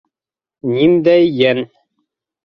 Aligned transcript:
Ниндәй 0.77 1.29
йән? 1.41 1.61